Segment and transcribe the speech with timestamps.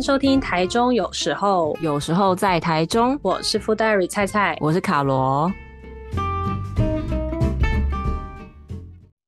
[0.00, 5.52] 迎收听台中有时候，有时候在台中，我是 Food Diary 菜菜，我是卡罗。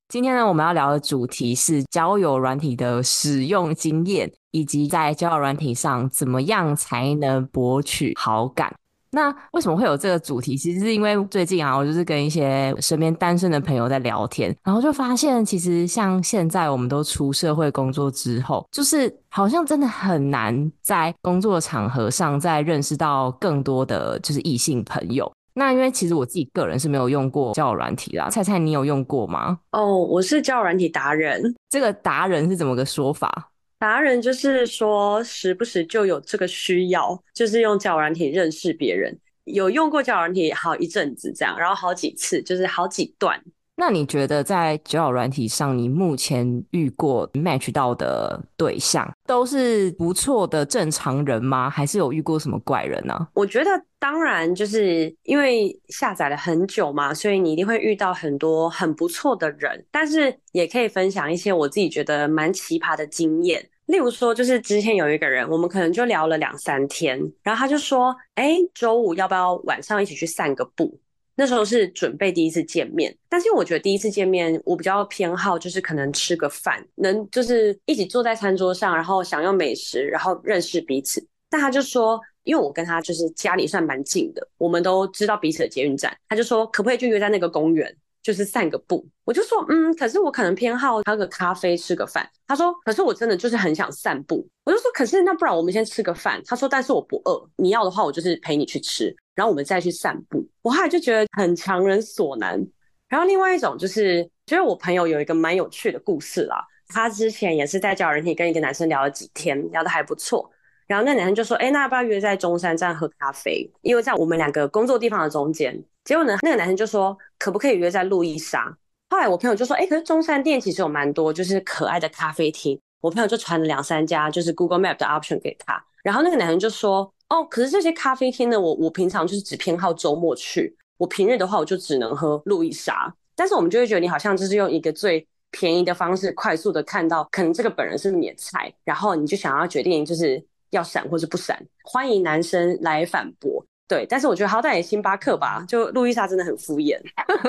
[0.09, 8.73] 今天呢，我们要聊的主题是交友软体的使用经验，以及在交友软体上怎么样才能博取好感。
[9.13, 10.57] 那为什么会有这个主题？
[10.57, 25.31] 其实是因为最近啊，我就是跟一些身边单身的朋友在聊天，然后就发现，其实像现在我们都出社会工作之后，就是好像真的很难在工作场合上再认识到更多的就是异性朋友。
[25.55, 29.59] 那因为其实我自己个人是没有用过交友软体啦，菜菜你有用过吗？
[29.69, 31.39] 哦，我是交友软体达人。
[31.69, 33.51] 这个达人是怎么个说法？
[33.83, 39.13] 达人就是说，时不时就有这个需要，就是用交友软体认识别人。
[39.43, 43.37] 有用过交友软体好一阵子，这样，然后好几次，就是好几段。
[43.75, 51.69] 那你觉得在交友软体上，你目前遇过 match 到的对象都是不错的正常人吗？
[51.69, 53.27] 还是有遇过什么怪人呢？
[53.33, 63.69] 我觉得当然，就是因为下载了很久嘛，所以你一定会遇到很多很不错的人，但是也可以分享一些我自己觉得蛮奇葩的经验。
[63.87, 70.97] 例如说，就是之前有一个人，我们可能就聊了两三天，然后他就说：“哎，周五要不要晚上一起去散个步？”
[71.35, 81.25] 那时候是准备第一次见面，但是我觉得第一次见面，我比较偏好就是可能吃个饭，能就是一起坐在餐桌上，然后享用美食，然后认识彼此。
[81.49, 87.95] 但他就说，因为我跟他就是家里算蛮近的，我们都知道彼此的捷运站，他就说可不可以就约在那个公园？
[88.23, 92.27] 就是散个步，我就说，嗯，可是我可能偏好喝个咖啡，吃个饭。
[92.47, 94.47] 他说，可是我真的就是很想散步。
[94.63, 96.41] 我就说，可是那不然我们先吃个饭。
[96.45, 100.47] 他说，但是我不饿，你要的话我就是陪你去吃，然后我们再去散步。
[100.61, 102.65] 我后来就觉得很强人所难。
[103.09, 106.65] 然后另外一种就是，觉得我朋友有一个蛮有趣的故事啦。
[106.87, 110.49] 他之前也是在交友软体跟一个男生聊了几天，聊得还不错。
[110.87, 113.69] 然后那男生就说，哎，那要不要约在中山站喝咖啡？
[113.81, 115.83] 因为在我们两个工作地方的中间。
[116.03, 118.77] 结果呢，那个男生就说可不可以约在路易莎？
[119.09, 122.79] 后来我朋友就说，哎、可是中山店其实有蛮多就是可爱的咖啡厅。
[122.99, 125.83] 我朋友就传了两三家，就是 Google Map 的 option 给他。
[126.03, 133.13] 然后那个男生就说，哦，可是这些咖啡厅呢，我我平常就是只偏好周末去，我平日的话我就只能喝路易莎。
[133.35, 141.61] 但是我们就会觉得你好像就是用一个最便宜的方式，快速的看到可能这个本人是你的菜，然后你就想要决定就是要闪或是不闪。
[141.83, 143.63] 欢迎男生来反驳。
[143.87, 146.99] 对，但是我觉得好歹也星巴克吧，就路易莎真的很敷衍。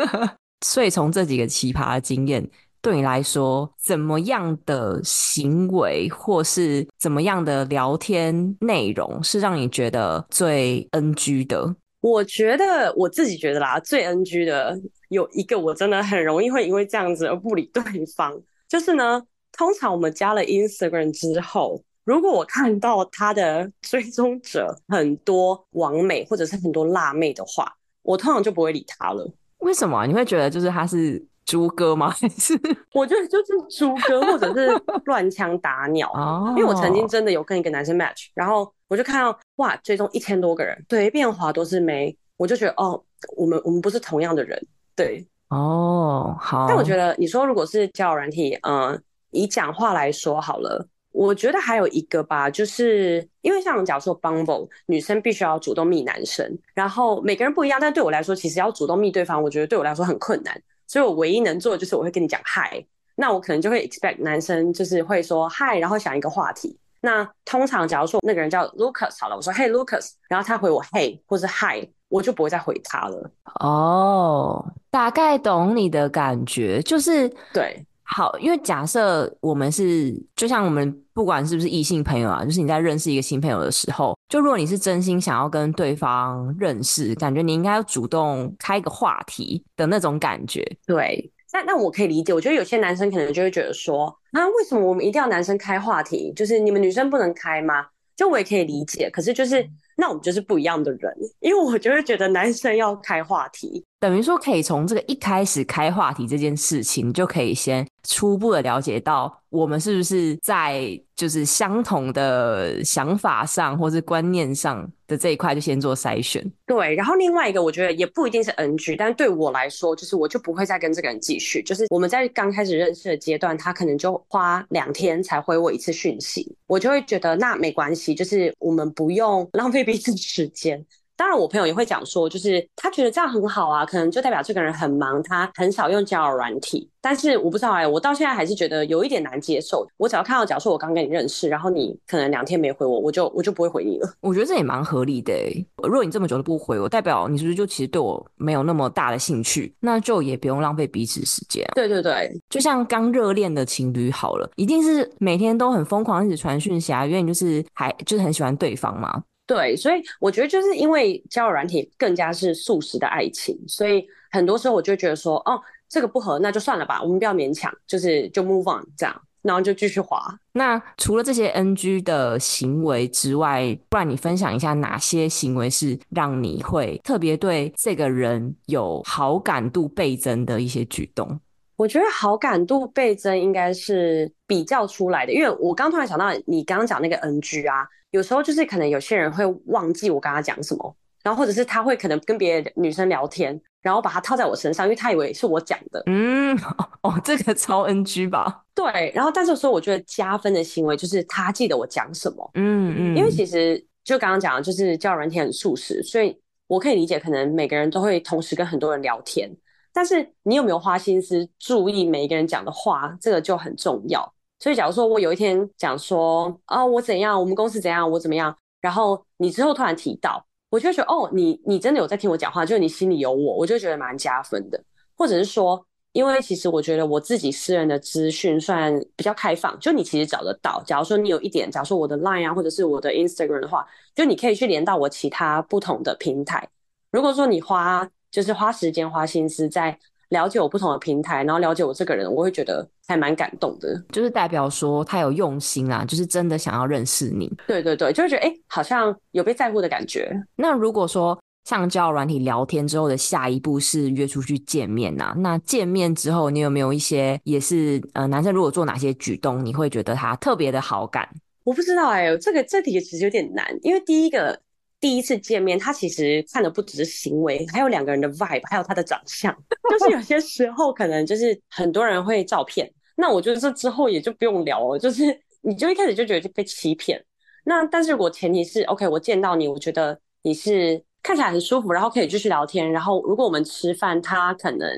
[0.66, 2.46] 所以从这几个奇葩的经验，
[2.82, 11.74] 对你来说，怎么样的行为或是怎么样的聊天内容是让你觉得最 NG 的？
[12.00, 14.78] 我觉得我自己觉得啦，最 NG 的
[15.08, 17.82] 有一个，我真的很容易会因为这样子而不理对
[18.16, 18.38] 方。
[18.68, 19.22] 就是呢，
[19.52, 21.82] 通常我们加了 Instagram 之后。
[22.04, 27.72] 如果我看到他的追踪者很多网美或者是很多辣妹的话，
[28.03, 29.26] 我通常就不会理他了。
[29.59, 30.06] 为什么？
[30.06, 32.10] 你会觉得就是他是猪哥吗？
[32.10, 32.53] 还是
[32.93, 34.70] 我觉得就是猪哥，或者是
[35.06, 36.50] 乱枪打鸟啊？
[36.50, 43.03] 因为我曾经真的有跟一个男生 match，然后我就看到哇，追踪一千多个人，随便滑都是没，我就觉得哦，
[43.37, 44.62] 我们我们不是同样的人，
[44.94, 46.66] 对哦，好。
[46.69, 50.87] 但我觉得你说如果是交友软体，嗯，以讲话来说好了。
[51.14, 66.76] 我觉得还有一个吧，就是因为像假如说 Bumble，女生必须要主动密男生，然后每个人不一样，但对我来说，其实要主动密对方，我觉得对我来说很困难，所以我唯一能做的就是我会跟你讲嗨，那我可能就会 expect 男生就是会说嗨，然后想一个话题。
[67.00, 73.31] 那通常假如说那个人叫 Lucas 好了，我说 Hey Lucas，然后他回我 Hey 或是嗨，我就不会再回他了。
[73.60, 77.86] 哦，大概懂你的感觉，就是对。
[78.04, 90.62] 好，因为假设我们是，就像我们不管是不是异性朋友啊，就是你在认识一个新朋友的时候，就如果你是真心想要跟对方认识，感觉你应该要主动开个话题的那种感觉。
[90.87, 96.32] 对，那那我可以理解，我觉得有些男生可能就会觉得说，啊，为什么我们一定要男生开话题？
[96.37, 97.87] 就是你们女生不能开吗？
[98.17, 107.86] 就我也可以理解，可是就是那我们就是不一样的人，因为我就会觉得男生要开话题，等于说可以从这个一开始开话题这件事情，就可以先。
[108.06, 116.44] 初步的了解到，我们是不是在就是相同的想法上，或是观念上的这一块，就先做筛选。
[116.66, 121.62] 对，然后另外一个，我觉得也不一定是 NG，但是对我来说，就是我就不会再跟这个人继续。
[121.62, 130.84] 就是我们在刚开始认识的阶段，他可能就花两天才回我一次讯息，我就会觉得那没关系，就是我们不用浪费彼此时间。
[131.25, 136.87] 当然，我朋友也会讲说，就是他觉得这样很好啊，可能就代表这个人很忙，他很少用交友软体。
[137.00, 139.87] 但是我不知道哎、欸，我到现在还是觉得有一点难接受。
[139.97, 144.15] 我只要看到，假如说我刚跟你认识，然后你可能两天没回我，我就我就不会回你了。
[144.21, 145.67] 我觉得这也蛮合理的、欸。
[145.82, 149.75] 如果你这么久都不回我，代表你是不是就其实对我没有那么大的兴趣？
[149.81, 151.67] 那就也不用浪费彼此时间。
[151.75, 159.23] 对对对，就像刚热恋的情侣好了，一定是每天都很疯狂一直传讯息啊，因为你就是还就是很喜欢对方嘛。
[159.46, 170.19] 对，所以我觉得就是因为交友软体更加是素食的爱情，所以很多时候我就觉得说，哦，这个不合，那就算了吧，我们不要勉强，就是就 move on 这样，然后就继续滑。
[170.55, 181.38] 那除了这些 NG 的行为之外，不然你分享一下哪些行为是让你会特别对这个人有好感度倍增的一些举动？
[181.76, 187.87] 我觉得好感度倍增应该是比较出来的，因为我刚突然想到你刚刚讲那个 NG 啊。
[188.14, 196.00] 有时候就是可能有些人会忘记我跟他讲什么，然后或者是他会可能跟别的女生聊天，然后把他套在我身上，因为他以为是我讲的。
[196.06, 196.56] 嗯，
[197.02, 198.62] 哦，这个超 NG 吧？
[198.72, 199.11] 对。
[199.12, 202.49] 然后，但是说我觉得加分的行为就是他记得我讲什么。
[202.55, 203.16] 嗯嗯。
[203.16, 209.50] 因为其实就刚刚讲的，就是交友软体很速食，所以我可以理解，可能每个人都会同时跟很多人聊天，
[209.93, 214.33] 但是你有没有花心思注意每一个人讲的话，这个就很重要。
[214.60, 224.82] 所以，假如说我有一天讲说啊，我怎样，我们公司怎样，我怎么样，然后你之后突然提到，我就会觉得哦，你你真的有在听我讲话，就是你心里有我，我就觉得蛮加分的。
[225.16, 230.82] 或者是说，因为其实我觉得我自己私人的资讯算比较开放，就你其实找得到。
[230.86, 236.66] 假如说你有一点，假如说我的 Line 啊，或者是我的 Instagram 的话，就你可以去连到我其他不同的平台。
[237.10, 239.98] 如果说你花就是花时间花心思在。
[240.34, 247.50] 了解我不同的平台，然后了解我这个人，我会觉得还蛮感动的，就是代表说他有用心啊，就是真的想要认识你。
[247.69, 250.31] 对对对，就会觉得哎、欸，好像有被在乎的感觉。
[250.56, 261.28] 那如果说像交友软体聊天之后的下一步是约出去见面啊，那见面之后你有没有一些也是呃男生如果做哪些举动，你会觉得他特别的好感？
[261.62, 264.60] 我不知道哎、欸，这个这题其实有点难，因为第一个。
[265.04, 269.54] 第一次见面，他其实看的不只是行为，还有两个人的 vibe，还有他的长相。
[269.90, 277.22] 就是有些时候可能就是很多人会照骗，那我觉得这之后也就不用聊了，就是你就一开始就觉得被欺骗。
[277.66, 282.90] 那但是如果前提是 OK，我见到你，我觉得你是看起来很舒服，然后可以继续聊天。
[282.90, 284.88] 然后如果我们吃饭，他可能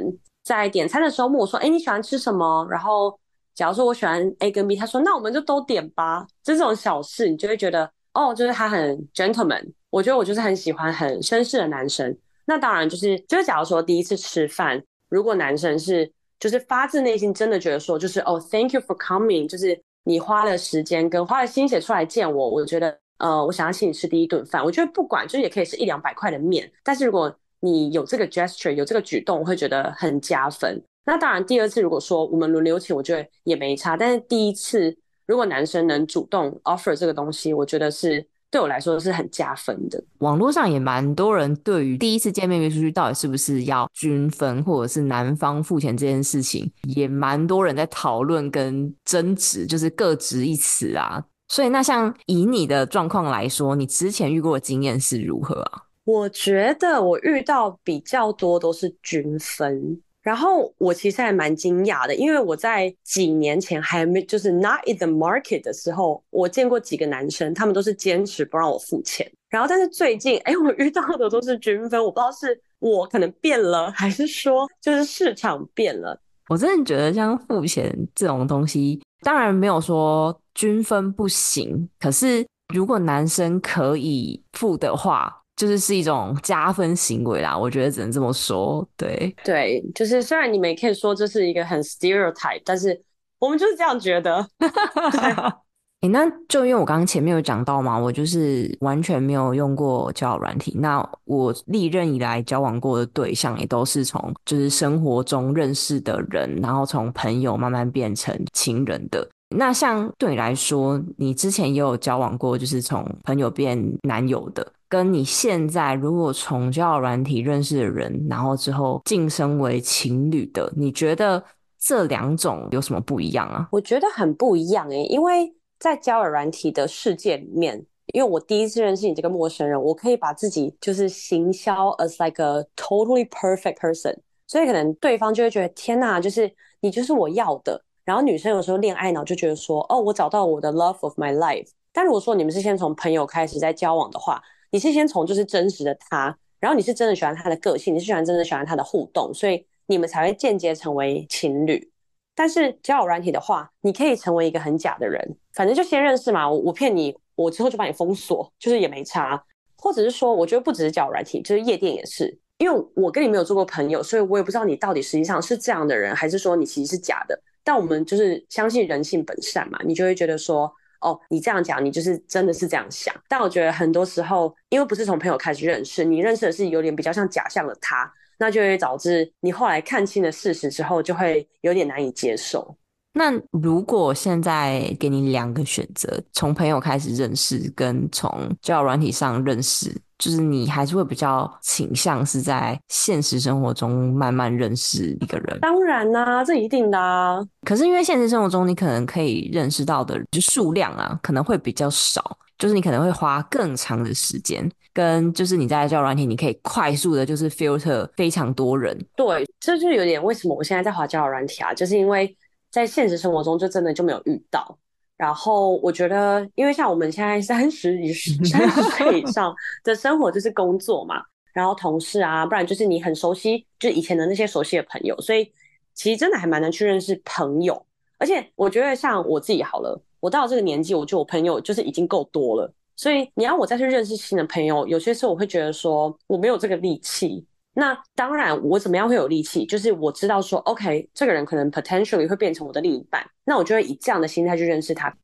[0.44, 3.18] 在点餐的时候问我说：“哎，你喜欢吃什么？”然后
[3.56, 9.64] 假如说我喜欢 A 跟 B，他说：“那我们就都点吧。”这种小事，你就会觉得哦，就是他很 gentleman。
[9.96, 12.14] 我觉得我就是很喜欢很绅士的男生。
[12.44, 24.62] 那当然就是就是，假如说第一次吃饭，如果男生是就是发自内心真的觉得说，就是哦，Thank you for coming，就是你花了时间跟花了心血出来见我，我觉得呃，我想要请你吃第一顿饭。
[24.62, 30.78] 我觉得不管就是也可以是一两百块的面，但是如果你有这个 gesture 有这个举动，我会觉得很加分。
[31.06, 33.96] 那当然第二次如果说我们轮流请，我觉得也没差。
[33.96, 34.94] 但是第一次
[35.24, 38.26] 如果男生能主动 offer 这个东西，我觉得是。
[38.50, 40.02] 对我来说是很加分的。
[40.18, 51.22] 网络上也蛮多人对于第一次见面约出去到底是不是要均分，或者是男方付钱这件事情，也蛮多人在讨论跟争执，就是各执一词啊。
[51.48, 55.82] 所以那像以你的状况来说，你之前遇过的经验是如何啊？
[56.04, 60.00] 我觉得我遇到比较多都是均分。
[60.26, 69.30] 然后我其实还蛮惊讶的，因为我在几年前还没就是 not in the market 的时候，我见过几个男生，他们都是坚持不让我付钱。
[69.48, 76.20] 然后但是最近，哎，我遇到的都是均分，我不知道是我可能变了，还是说就是市场变了。
[76.48, 85.44] 我真的觉得像付钱这种东西，当然没有说均分不行，可是如果男生可以付的话。
[85.56, 88.86] 就是是一种加分行为啦，我觉得只能这么说。
[88.96, 93.02] 对对，就是虽然你们也可以说这是一个很 stereotype，但是
[93.38, 94.46] 我们就是这样觉得。
[96.02, 100.76] 欸，那就因为我刚刚前面有讲到嘛，我就是完全没有用过交友软体。
[100.78, 109.26] 那我历任以来交往过的对象也都是从就是生活中认识的人，然后从朋友慢慢变成情人的。
[109.56, 114.70] 那像对你来说，你之前也有交往过，就是从朋友变男友的。
[114.88, 121.42] 跟你现在如果从交友软体认识的人，然后之后晋升为情侣的，你觉得
[121.78, 123.68] 这两种有什么不一样啊？
[123.72, 134.16] 我觉得很不一样诶、因为在交友软体的世界里面，因为我第一次认识你这个陌生人，我可以把自己就是行销 as like a totally perfect person，
[134.46, 136.50] 所以可能对方就会觉得天哪，就是
[136.80, 137.82] 你就是我要的。
[138.04, 141.66] 然后女生有时候恋爱脑就觉得说，哦，我找到我的 love of my life。
[141.92, 151.90] 但如果说你们是先从朋友开始在交往的话，你是先从就是真实的他，然后你是真的喜欢他的个性，你是喜欢真的喜欢他的互动，所以你们才会间接成为情侣。
[152.34, 159.42] 但是交友软体的话，你可以成为一个很假的人，反正就先认识嘛，我我骗你，我之后就把你封锁，就是也没差。
[159.78, 167.38] 或者是说，我觉得不只是交友软体，就是夜店也是，因为我跟你没有做过朋友，所以我也不知道你到底实际上是这样的人，还是说你其实是假的。
[167.62, 170.72] 但我们就是相信人性本善嘛，你就会觉得说，
[171.06, 173.14] 哦，你这样讲，你就是真的是这样想。
[173.28, 178.12] 但我觉得很多时候，因为不是从朋友开始认识，你认识的是有点比较像假象的他。
[178.38, 182.76] 那就会导致你后来看清了事实之后，就会有点难以接受。
[183.14, 195.58] 那如果现在给你两个选择，从朋友开始认识，跟从交友软体上认识，就是你还是会比较倾向是在现实生活中慢慢认识一个人？
[195.60, 197.40] 当然啦、啊，这一定的啊。
[197.62, 202.38] 可是因为现实生活中你可能可以认识到的就数量啊，可能会比较少。
[202.58, 208.98] 就是你可能会花更长的时间，跟就是你在交友软体，你可以快速的，就是 filter 非常多人。
[209.14, 212.34] 对，这就有点为什么我现在在滑交友软体啊，就是因为
[212.70, 214.78] 在现实生活中就真的就没有遇到。
[215.16, 225.50] 然后我觉得，因为像我们现在三十以三十岁以上 的生活就是工作嘛，然后同事啊，不然就是你很熟悉，就以前的那些熟悉的朋友，所以
[225.94, 227.84] 其实真的还蛮难去认识朋友。
[228.18, 230.00] 而且我觉得像我自己好了。
[230.18, 237.44] 我到了这个年纪，我觉得我朋友就是已经够多了，所以你要我再去认识新的朋友，有些时候我会觉得说我没有这个力气。
[237.78, 239.66] 那当然，我怎么样会有力气？
[239.66, 245.14] 就是我知道说，OK，这个人可能 potentially 会变成我的另一半，那我就会以这样的心态去认识他。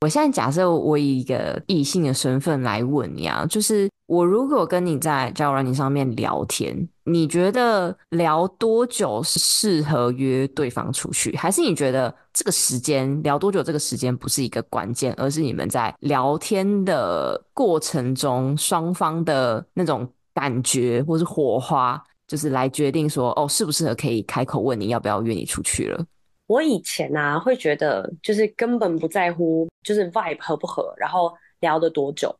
[0.00, 11.36] 我现在假设我以一个异性的身份来问你啊，就是我如果跟你在交友软件上面聊天，你觉得聊多久是适合约对方出去？
[11.36, 26.06] 还是你觉得这个时间聊多久这个时间不是一个关键，而是你们在聊天的过程中双方的那种感觉或是火花，就是来决定说哦，适不适合可以开口问你要不要约你出去了？
[26.46, 32.34] 我以前啊，会觉得就是根本不在乎，就是 vibe 合不合，然后聊得多久，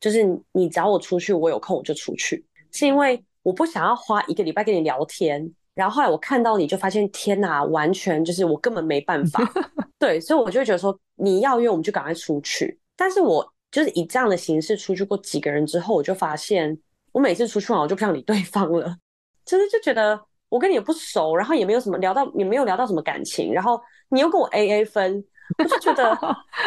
[0.00, 9.40] 就是你找我出去，我有空我就出去，是因为我不想要花一个礼拜跟你聊天，然后后来我看到你就发现，天哪，完全就是我根本没办法，
[10.00, 12.78] 对，所以我就会觉得说，你要约我们就赶快出去。
[12.96, 16.76] 但是我就是以这样的形式出去过几个人之后，我就发现，
[17.12, 18.96] 我每次出去玩我就不想理对方了，
[19.44, 20.20] 就是就觉得。
[20.52, 25.24] 我跟你也不熟，然后也没有什么聊到，也没有聊到什么感情，然后你又跟我 AA 分，
[25.56, 26.14] 我就觉得，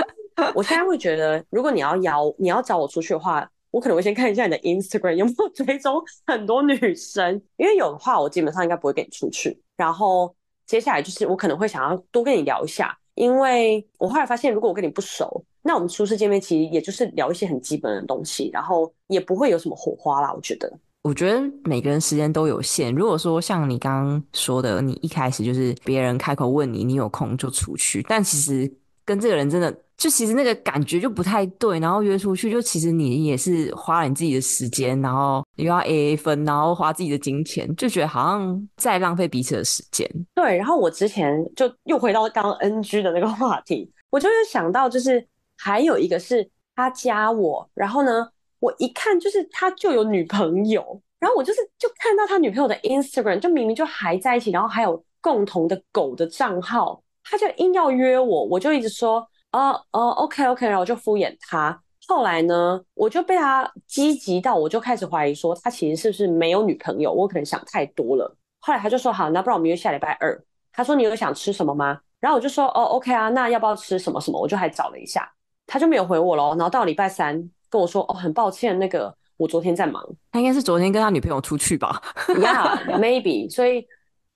[0.56, 9.62] 我现在会觉得，如果你要邀，你要找我出去的话，我可能会先看一下你的 Instagram 有没有追踪很多女生，因为有的话，我基本上应该不会跟你出去。
[9.78, 10.36] 然后
[10.66, 20.72] 接下来就是我可能会想要多跟你聊一下，因为我后来发现，如果我跟你不熟，那我们初次见面其实也就是聊一些很基本的东西，然后也不会有什么火花啦，我觉得。
[21.02, 22.94] 我觉得每个人时间都有限。
[22.94, 28.72] 如果说像你刚刚说的，你一开始就是别人开口问你，你有空就出去，但其实
[29.06, 40.10] 跟这个人真的就其实那个感觉就不太对，然后约出去就其实你也是花了你自己的时间，然后又要 AA 分，然后花自己的金钱，就觉得好像在浪费彼此的时间。
[40.34, 45.26] 对，然后我之前就又回到刚刚 NG 的那个话题，我就是想到就是
[45.58, 48.28] 还有一个是他加我，然后呢。
[48.60, 61.78] 我一看就是他就有女朋友，然后我就是就看到他女朋友的 Instagram，就明明就还在一起，然后还有共同的狗的账号，他就硬要约我，我就一直说，哦哦，OK OK，然后我就敷衍他。
[62.08, 68.38] 后来呢，我就被他积极到，我就开始怀疑说他其实是不是没有女朋友，我可能想太多了。
[68.60, 70.40] 后来他就说好，那不然我们约下礼拜二。
[70.72, 72.00] 他说你有想吃什么吗？
[72.20, 74.40] 然后我就说哦 OK 啊，那要不要吃什么什么？
[74.40, 75.28] 我就还找了一下，
[75.66, 76.50] 他就没有回我喽。
[76.52, 77.50] 然后到礼拜三。
[77.68, 80.02] 跟我说哦，很抱歉，那个我昨天在忙。
[80.32, 83.50] 他应该是昨天跟他女朋友出去吧？Yeah，maybe。
[83.54, 83.86] 所以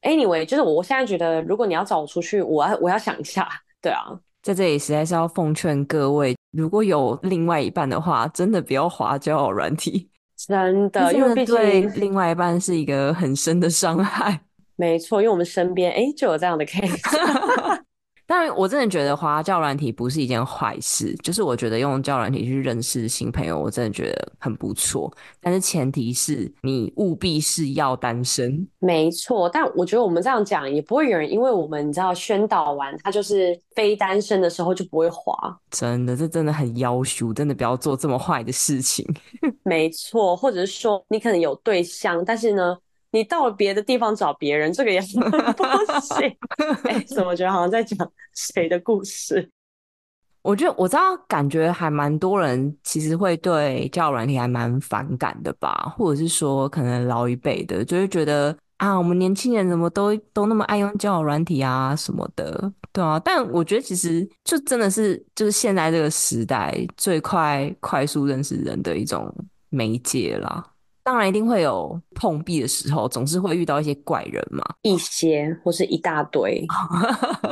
[0.02, 3.48] ，anyway，就是我现在觉得，如果你要找我出去，我要我要想一下。
[3.82, 4.06] 对啊，
[4.42, 14.42] 在这里实在是要奉劝各位，如果有另外一半的话，真的不要滑交友软体，真的，因为毕竟对另外一半是一个很深的伤害。
[14.76, 17.00] 没错，因为我们身边哎就有这样的 case。
[18.30, 25.12] 但我真的觉得滑交友软体不是一件坏事，就是我觉得用交友软体去认识新朋友，我真的觉得很不错。
[25.42, 28.68] 但是前提是你务必是要单身。
[28.78, 35.34] 没错，但我觉得我们这样讲也不会有人因为我们你知道宣导完他就是非单身的时候就不会滑。
[35.72, 39.04] 真的，这真的很要求，真的不要做这么坏的事情。
[39.66, 42.78] 没错，或者是说你可能有对象，但是呢，
[43.12, 45.02] 你到了别的地方找别人，这个也
[45.58, 45.64] 不
[46.02, 46.38] 行。
[46.84, 49.50] 哎、欸，怎么觉得好像在讲谁的故事？
[50.42, 63.20] 我觉得我知道，感觉还蛮多人其实会对交友软体还蛮反感的吧，或者是说可能老一辈的就会觉得啊，我们年轻人怎么都都那么爱用交友软体啊什么的，对啊。
[63.20, 69.30] 但我觉得其实就真的是就是现在这个时代最快快速认识人的一种
[69.70, 70.66] 媒介啦。
[71.10, 76.64] 当然一定会有碰壁的时候，总是会遇到一些怪人嘛，一些或是一大堆。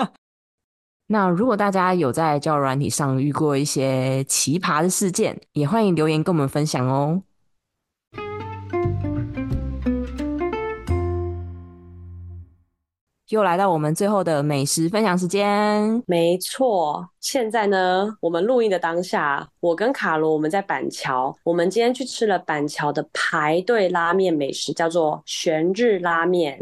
[1.09, 7.23] 那如果大家有在交友软体上遇过一些奇葩的事件，也欢迎留言跟我们分享哦。
[13.29, 16.01] 又来到我们最后的美食分享时间。
[16.07, 26.59] 没错，现在呢，我们录音的当下，我跟卡罗我们在板桥，我们今天去吃了板桥的排队拉面美食，叫做玄日拉面。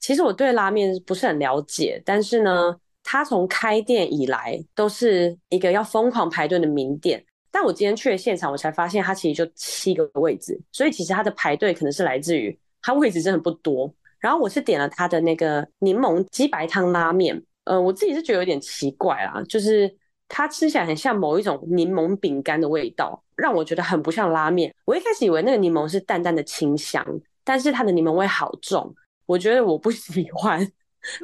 [0.00, 2.76] 其实我对拉面不是很了解，但是呢。
[3.10, 13.90] 它从开店以来都是一个要疯狂排队的名店，但我今天去了现场，我才发现它其实就七个位置，所以其实它的排队可能是来自于它位置真的不多。
[14.20, 19.94] 然后我是点了他的那个柠檬鸡白汤拉面，呃，我自己是觉得有点奇怪啊，就是
[20.28, 24.74] 它吃起来很像某一种柠檬饼干的味道，让我觉得很不像拉面。
[24.84, 27.04] 我一开始以为那个柠檬是淡淡的清香，
[27.44, 28.94] 但是它的柠檬味好重，
[29.26, 30.66] 我觉得我不 喜欢。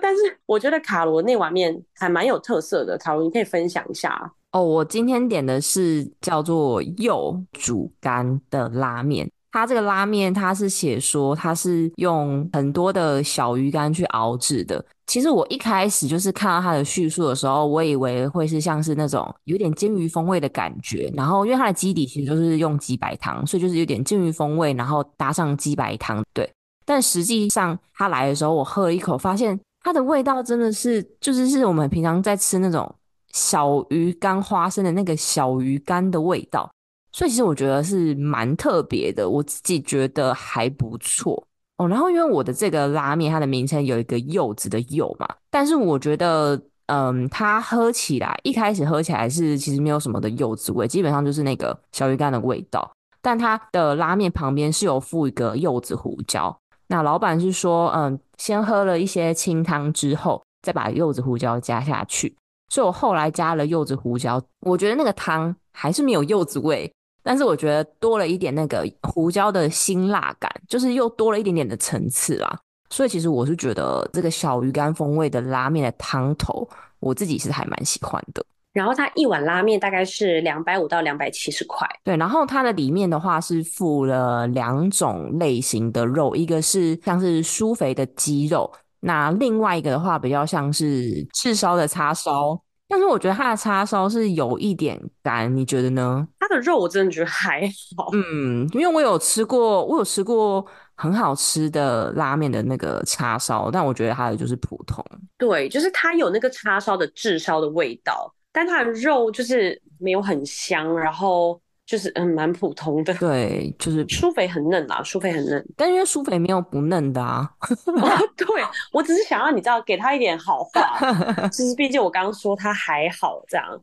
[0.01, 4.63] 但是我觉得卡罗那碗面还蛮有特色的，卡罗你可以分享一下哦。
[4.63, 14.85] 我今天点的是叫做柚煮干的拉面，它这个拉面它是写说它是用很多的小鱼干去熬制的。
[15.07, 21.09] 其实我一开始就是看到它的叙述的时候，我以为会是像是那种有点煎鱼风味的感觉。
[21.15, 26.51] 然后因为它的基底其实就是用鸡白汤，所以就是有点煎鱼风味，然后搭上鸡白汤，对。
[26.85, 32.93] 但实际上它来的时候，我喝了一口，发现它的味道真的是，就是是我们平常在吃那种
[33.33, 36.69] 小鱼干花生的那个小鱼干的味道，
[37.15, 41.87] 所以其实我觉得是蛮特别的，我自己觉得还不错哦。
[41.87, 52.91] 然后因为我的这个拉面，它的名称有一个柚子的柚嘛，但是我觉得，嗯，它喝起来一开始喝起来是其实没有什么的柚子味，基本上就是那个小鱼干的味道，
[53.23, 56.59] 但它的拉面旁边是有附一个柚子胡椒。
[56.89, 62.35] 那老板是说，嗯，先喝了一些清汤之后，再把柚子胡椒加下去。
[62.73, 66.93] 所以我后来加了柚子胡椒，我觉得那个汤还是没有柚子味，
[67.25, 72.61] 但是我觉得多了一点那个胡椒的辛辣感，就是又多了一点点的层次啦。
[72.91, 76.69] 所以其实我是觉得这个小鱼干风味的拉面的汤头，
[77.01, 78.45] 我自己是还蛮喜欢的。
[78.73, 81.89] 然后它一碗拉面大概是两百五到两百七十块。
[82.05, 92.61] 对，然后它的里面的话是附了两种类型的肉，一个是像是酥肥的鸡肉，那另外一个的话比较像是炙烧的叉烧。
[92.89, 96.27] 但是我觉得它的叉烧是有一点干，你觉得呢？
[96.39, 97.67] 它的肉我真的觉得还
[97.97, 98.11] 好。
[98.13, 105.05] 嗯，因为我有吃过，我有吃过很好吃的拉面的那个叉烧，但我觉得它的就是普通。
[105.39, 108.33] 对，就是它有那个叉烧的炙烧的味道。
[108.57, 113.13] 但它的肉就是没有很香，然后就是嗯蛮普通的。
[113.21, 115.65] 对，就是苏菲很嫩啦，苏菲很嫩。
[115.77, 117.51] 但因为苏菲没有不嫩的啊。
[117.61, 118.47] 哦、对，
[118.93, 120.99] 我只是想要你知道给他一点好话，
[121.49, 123.81] 就是毕竟我刚刚说他还好这样。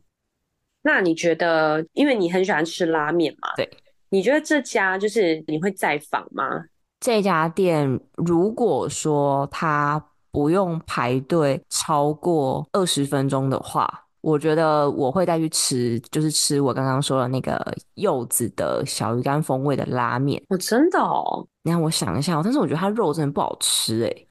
[0.83, 3.49] 那你觉得，因为你很喜欢吃拉面嘛？
[3.55, 3.69] 对，
[4.09, 6.65] 你觉得这家就是你会再访吗？
[6.99, 14.05] 这家店如果说他不用排队超过二十分钟的话。
[14.21, 17.59] 我觉得我会再去吃，就是吃我刚刚说的那个
[17.95, 20.41] 柚子的小鱼干风味的拉面。
[20.47, 24.27] 我、哦、真的哦，你让我想一下，但是我觉得它肉真的不好吃哎。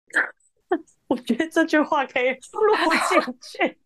[1.08, 3.78] 我觉得这句话可以录进去，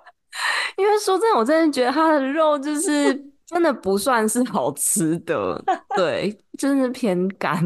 [0.78, 5.62] 因为说真的，我真的觉得它的肉就是 真的不算是好吃的，
[5.94, 7.60] 对，真的偏干。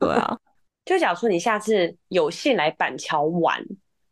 [0.00, 0.36] 对啊，
[0.84, 3.64] 就假如说你下次有幸来板桥玩，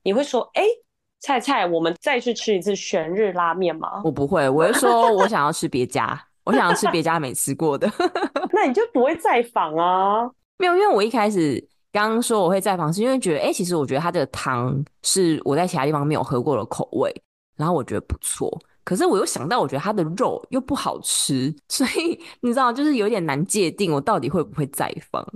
[0.04, 0.62] 你会说哎。
[0.62, 0.83] 欸
[1.24, 4.02] 菜菜，我们再去吃一次玄日拉面吗？
[4.04, 7.90] 我不会，我是说我想要吃别家，我想要吃别家没吃过的。
[8.52, 10.30] 那你就不会再访啊？
[10.58, 17.10] 没有，因为我一开始刚刚说我会再访，是因为觉得，哎、欸，其实我觉得它的汤是我在其他地方没有喝过的口味，
[17.56, 18.60] 然后我觉得不错。
[18.84, 25.26] 可是我又想到，我觉得它的肉又不好吃，所以你知道，就是有点难界定我到底会不会再访。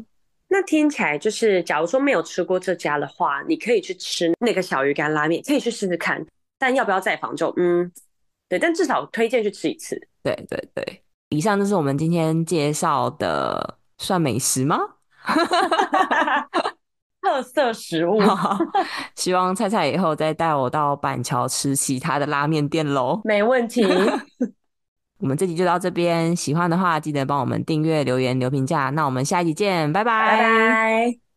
[0.48, 6.24] 那听起来就是，假如说没有吃过这家的话，你可以去吃那个小鱼干拉面，可以去试试看。
[6.58, 7.92] 但要不要再访就嗯，
[8.48, 10.00] 对，但至少推荐去吃一次。
[10.22, 14.78] 对对对，以上就是我们今天介绍的，算美食吗？
[17.20, 18.18] 特色食物。
[19.16, 23.20] 希望菜菜以后再带我到板桥吃其他的拉面店喽。
[23.24, 23.84] 没问题。
[25.18, 28.90] 我们这集就到这边，喜欢的话记得帮我们订阅、留言、留评价。
[28.90, 30.36] 那我们下一集见，拜拜。
[30.36, 31.27] 拜拜。